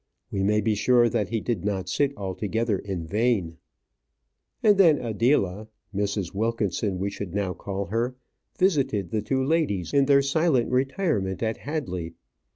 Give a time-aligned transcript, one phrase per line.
[0.31, 3.57] We may be sure that he did not sit altogether in vain.
[4.63, 6.33] And then Adela Mrs.
[6.33, 8.15] Wilkinson we should now call her
[8.57, 12.15] visited the two ladies in their silent retirement at Hadley.